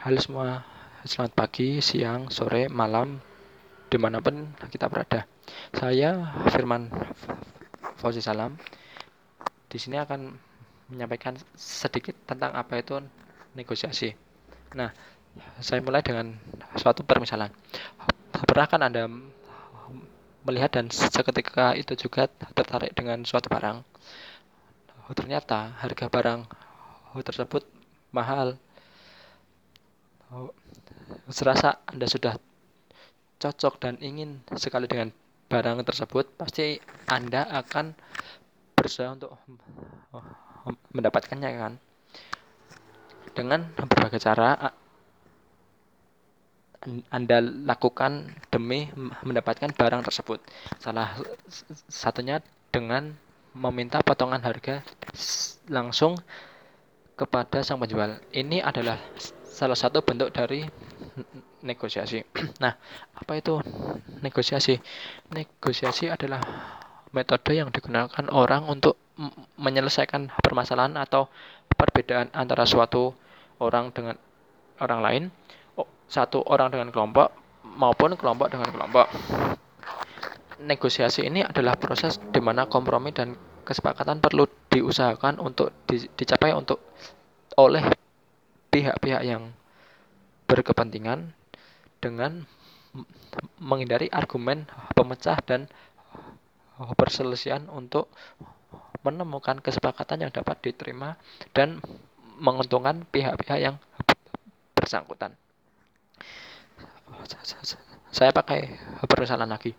[0.00, 0.64] Halo semua,
[1.04, 3.20] selamat pagi, siang, sore, malam,
[3.92, 5.28] di mana pun kita berada.
[5.76, 6.88] Saya Firman
[8.00, 8.56] Fauzi Salam.
[9.68, 10.32] Di sini akan
[10.88, 12.96] menyampaikan sedikit tentang apa itu
[13.52, 14.16] negosiasi.
[14.72, 14.88] Nah,
[15.60, 16.32] saya mulai dengan
[16.80, 17.52] suatu permisalan.
[18.32, 19.04] Pernah kan Anda
[20.48, 22.24] melihat dan seketika itu juga
[22.56, 23.84] tertarik dengan suatu barang?
[25.12, 26.48] Ternyata harga barang
[27.20, 27.68] tersebut
[28.16, 28.69] mahal Oh,
[31.30, 32.34] serasa Anda sudah
[33.40, 35.10] cocok dan ingin sekali dengan
[35.50, 36.78] barang tersebut, pasti
[37.10, 37.96] Anda akan
[38.78, 39.34] berusaha untuk
[40.14, 40.24] oh,
[40.94, 41.74] mendapatkannya kan.
[43.34, 44.74] Dengan berbagai cara
[47.12, 48.88] Anda lakukan demi
[49.26, 50.40] mendapatkan barang tersebut.
[50.80, 51.18] Salah
[51.90, 52.40] satunya
[52.70, 53.12] dengan
[53.52, 54.80] meminta potongan harga
[55.66, 56.16] langsung
[57.18, 58.16] kepada sang penjual.
[58.32, 58.96] Ini adalah
[59.60, 60.64] salah satu bentuk dari
[61.60, 62.24] negosiasi.
[62.64, 62.72] Nah,
[63.12, 63.60] apa itu
[64.24, 64.80] negosiasi?
[65.28, 66.40] Negosiasi adalah
[67.12, 68.96] metode yang digunakan orang untuk
[69.60, 71.28] menyelesaikan permasalahan atau
[71.76, 73.12] perbedaan antara suatu
[73.60, 74.16] orang dengan
[74.80, 75.22] orang lain,
[76.08, 77.28] satu orang dengan kelompok
[77.76, 79.12] maupun kelompok dengan kelompok.
[80.60, 85.72] Negosiasi ini adalah proses di mana kompromi dan kesepakatan perlu diusahakan untuk
[86.16, 86.80] dicapai untuk
[87.60, 87.84] oleh
[88.70, 89.50] pihak-pihak yang
[90.50, 91.30] berkepentingan
[92.02, 92.42] dengan
[93.62, 94.66] menghindari argumen
[94.98, 95.70] pemecah dan
[96.98, 98.10] perselisihan untuk
[99.06, 101.14] menemukan kesepakatan yang dapat diterima
[101.54, 101.78] dan
[102.42, 103.76] menguntungkan pihak-pihak yang
[104.74, 105.38] bersangkutan.
[108.10, 108.74] Saya pakai
[109.06, 109.70] permisalan lagi.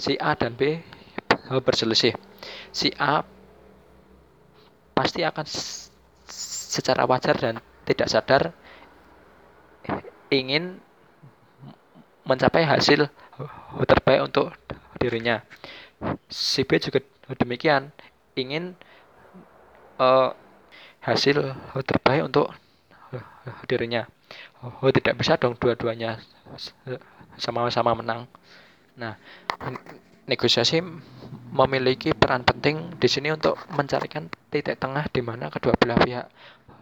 [0.00, 0.80] Si A dan B
[1.60, 2.16] berselisih.
[2.72, 3.20] Si A
[4.96, 5.44] pasti akan
[6.72, 8.42] secara wajar dan tidak sadar
[10.32, 10.80] ingin
[12.24, 13.12] mencapai hasil
[13.84, 14.56] terbaik untuk
[14.96, 15.44] dirinya.
[16.32, 17.04] Si B juga
[17.36, 17.92] demikian,
[18.34, 18.74] ingin
[20.00, 20.32] uh,
[21.04, 21.52] hasil
[21.84, 22.48] terbaik untuk
[23.68, 24.08] dirinya.
[24.64, 26.16] Oh, tidak bisa dong dua-duanya
[27.36, 28.24] sama-sama menang.
[28.96, 29.20] Nah,
[30.24, 30.80] negosiasi
[31.52, 36.26] memiliki peran penting di sini untuk mencarikan titik tengah di mana kedua belah pihak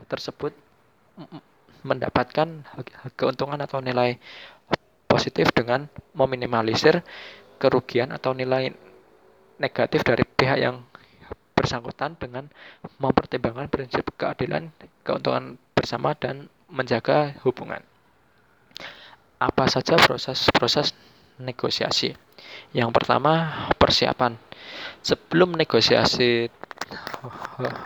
[0.06, 0.54] tersebut
[1.82, 2.64] mendapatkan
[3.16, 4.20] keuntungan atau nilai
[5.10, 7.02] positif dengan meminimalisir
[7.60, 8.72] kerugian atau nilai
[9.60, 10.80] negatif dari pihak yang
[11.52, 12.48] bersangkutan dengan
[12.96, 14.72] mempertimbangkan prinsip keadilan,
[15.04, 17.84] keuntungan bersama dan menjaga hubungan.
[19.36, 20.96] Apa saja proses-proses
[21.36, 22.16] negosiasi?
[22.72, 24.40] Yang pertama, persiapan.
[25.04, 26.48] Sebelum negosiasi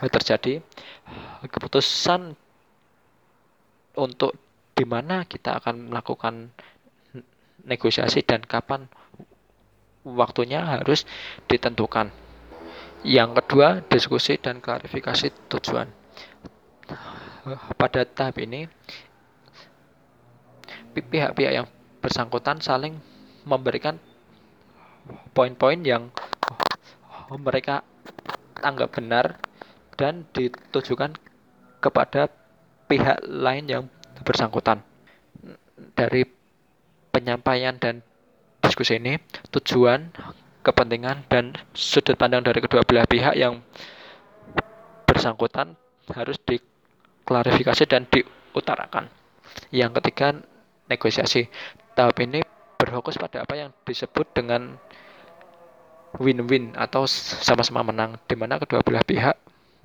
[0.07, 0.63] terjadi,
[1.51, 2.39] keputusan
[3.95, 4.35] untuk
[4.75, 6.51] di mana kita akan melakukan
[7.65, 8.85] negosiasi dan kapan
[10.05, 11.07] waktunya harus
[11.49, 12.13] ditentukan.
[13.05, 15.89] Yang kedua, diskusi dan klarifikasi tujuan.
[17.77, 18.65] Pada tahap ini,
[20.93, 21.67] pihak-pihak yang
[22.01, 22.97] bersangkutan saling
[23.45, 24.01] memberikan
[25.37, 26.09] poin-poin yang
[27.37, 27.85] mereka
[28.61, 29.37] anggap benar
[29.97, 31.13] dan ditujukan
[31.81, 32.29] kepada
[32.85, 33.83] pihak lain yang
[34.23, 34.81] bersangkutan.
[35.95, 36.23] Dari
[37.11, 38.03] penyampaian dan
[38.63, 39.19] diskusi ini,
[39.51, 40.11] tujuan,
[40.65, 43.61] kepentingan, dan sudut pandang dari kedua belah pihak yang
[45.05, 45.77] bersangkutan
[46.11, 49.07] harus diklarifikasi dan diutarakan.
[49.71, 50.35] Yang ketiga,
[50.91, 51.47] negosiasi.
[51.95, 52.43] Tahap ini
[52.75, 54.75] berfokus pada apa yang disebut dengan
[56.19, 59.35] win-win atau sama-sama menang, di mana kedua belah pihak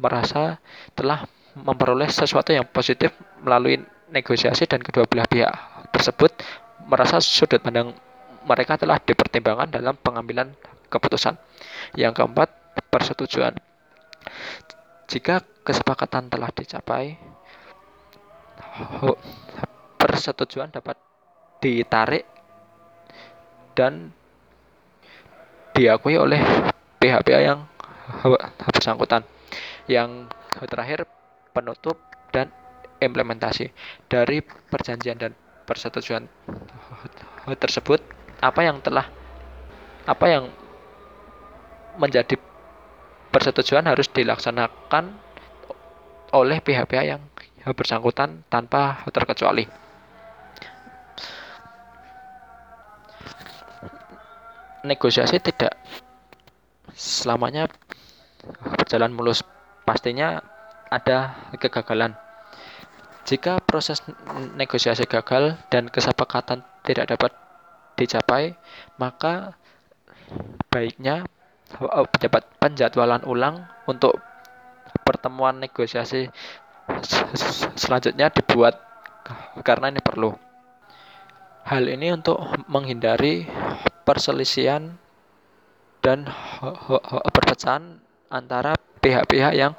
[0.00, 0.58] merasa
[0.98, 1.26] telah
[1.58, 5.50] memperoleh sesuatu yang positif melalui negosiasi dan kedua belah pihak
[5.94, 6.34] tersebut
[6.86, 7.94] merasa sudut pandang
[8.46, 10.50] mereka telah dipertimbangkan dalam pengambilan
[10.88, 11.36] keputusan.
[11.94, 12.48] Yang keempat,
[12.90, 13.54] persetujuan.
[15.10, 17.18] Jika kesepakatan telah dicapai,
[20.00, 20.96] persetujuan dapat
[21.60, 22.24] ditarik
[23.76, 24.14] dan
[25.76, 26.40] diakui oleh
[26.98, 27.68] pihak-pihak yang
[28.72, 29.22] bersangkutan.
[29.90, 30.30] Yang
[30.70, 31.06] terakhir,
[31.50, 31.98] penutup
[32.30, 32.50] dan
[33.00, 33.72] implementasi
[34.06, 35.32] dari perjanjian dan
[35.64, 36.26] persetujuan
[37.58, 38.02] tersebut
[38.40, 39.06] apa yang telah
[40.08, 40.44] apa yang
[41.98, 42.38] menjadi
[43.30, 45.14] persetujuan harus dilaksanakan
[46.34, 47.22] oleh pihak-pihak yang
[47.74, 49.66] bersangkutan tanpa terkecuali.
[54.80, 55.76] Negosiasi tidak
[56.96, 57.68] selamanya
[58.80, 59.44] berjalan mulus.
[59.84, 60.38] Pastinya
[60.90, 62.18] ada kegagalan.
[63.24, 64.02] Jika proses
[64.58, 67.30] negosiasi gagal dan kesepakatan tidak dapat
[67.94, 68.58] dicapai,
[68.98, 69.54] maka
[70.66, 71.22] baiknya
[72.10, 74.18] pejabat penjadwalan ulang untuk
[75.06, 76.26] pertemuan negosiasi
[77.78, 78.82] selanjutnya dibuat
[79.62, 80.34] karena ini perlu.
[81.62, 83.46] Hal ini untuk menghindari
[84.02, 84.98] perselisihan
[86.02, 86.26] dan
[87.30, 88.02] perpecahan
[88.32, 89.72] antara pihak-pihak yang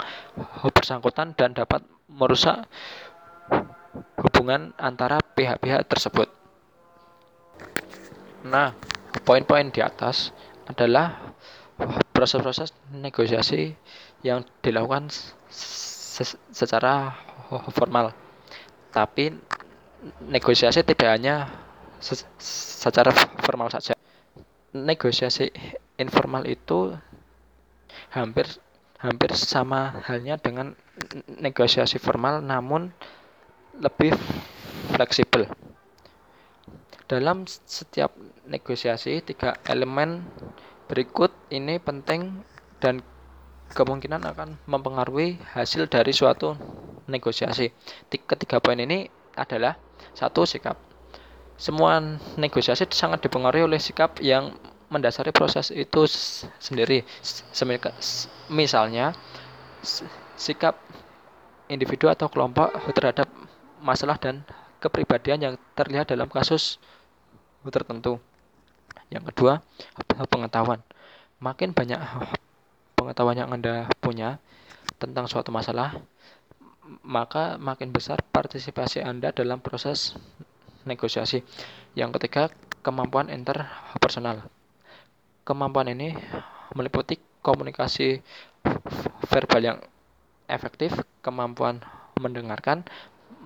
[0.74, 2.66] bersangkutan dan dapat merusak
[4.18, 6.28] hubungan antara pihak-pihak tersebut.
[8.42, 8.74] Nah,
[9.22, 10.34] poin-poin di atas
[10.66, 11.34] adalah
[12.10, 13.74] proses-proses negosiasi
[14.22, 15.10] yang dilakukan
[16.50, 17.14] secara
[17.74, 18.14] formal.
[18.90, 19.34] Tapi
[20.26, 21.46] negosiasi tidak hanya
[22.02, 23.14] secara
[23.46, 23.94] formal saja.
[24.74, 25.52] Negosiasi
[25.98, 26.96] informal itu
[28.10, 28.48] hampir
[29.02, 30.78] hampir sama halnya dengan
[31.42, 32.94] negosiasi formal namun
[33.74, 34.14] lebih
[34.94, 35.50] fleksibel.
[37.10, 38.14] Dalam setiap
[38.46, 40.22] negosiasi, tiga elemen
[40.86, 42.40] berikut ini penting
[42.78, 43.02] dan
[43.74, 46.54] kemungkinan akan mempengaruhi hasil dari suatu
[47.10, 47.74] negosiasi.
[48.08, 49.76] Ketiga poin ini adalah
[50.14, 50.78] satu sikap.
[51.58, 52.00] Semua
[52.40, 54.56] negosiasi sangat dipengaruhi oleh sikap yang
[54.92, 56.04] mendasari proses itu
[56.60, 57.02] sendiri.
[58.52, 59.16] Misalnya,
[60.36, 60.76] sikap
[61.72, 63.26] individu atau kelompok terhadap
[63.80, 64.44] masalah dan
[64.78, 66.76] kepribadian yang terlihat dalam kasus
[67.72, 68.20] tertentu.
[69.08, 69.64] Yang kedua,
[70.28, 70.84] pengetahuan.
[71.40, 71.98] Makin banyak
[72.94, 74.38] pengetahuan yang Anda punya
[75.00, 75.96] tentang suatu masalah,
[77.02, 80.14] maka makin besar partisipasi Anda dalam proses
[80.86, 81.42] negosiasi.
[81.98, 82.50] Yang ketiga,
[82.82, 84.46] kemampuan interpersonal.
[85.42, 86.14] Kemampuan ini
[86.78, 88.22] meliputi komunikasi
[89.26, 89.78] verbal yang
[90.46, 91.82] efektif, kemampuan
[92.22, 92.86] mendengarkan,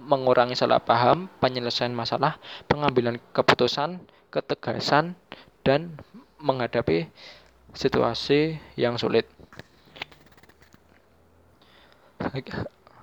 [0.05, 2.37] mengurangi salah paham, penyelesaian masalah,
[2.69, 5.17] pengambilan keputusan, ketegasan,
[5.65, 5.97] dan
[6.37, 7.09] menghadapi
[7.73, 9.25] situasi yang sulit.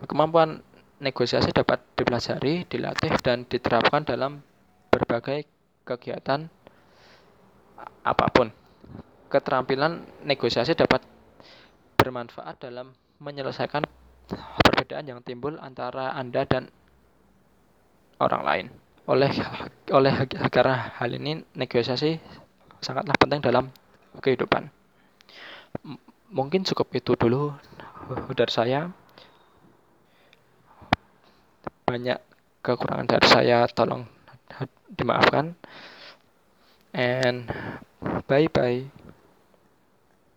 [0.06, 0.62] Kemampuan
[1.02, 4.46] negosiasi dapat dipelajari, dilatih, dan diterapkan dalam
[4.94, 5.50] berbagai
[5.84, 6.46] kegiatan
[8.06, 8.63] apa pun.
[9.34, 11.02] Keterampilan negosiasi dapat
[11.98, 13.82] bermanfaat dalam menyelesaikan
[14.62, 16.70] perbedaan yang timbul antara Anda dan
[18.22, 18.66] orang lain.
[19.10, 19.34] Oleh
[19.90, 20.14] oleh
[20.54, 22.22] karena hal ini negosiasi
[22.78, 23.74] sangatlah penting dalam
[24.22, 24.70] kehidupan.
[26.30, 27.58] Mungkin cukup itu dulu
[28.38, 28.86] dari saya.
[31.90, 32.20] Banyak
[32.62, 34.06] kekurangan dari saya, tolong
[34.94, 35.58] dimaafkan.
[36.94, 37.50] And
[38.30, 39.03] bye bye.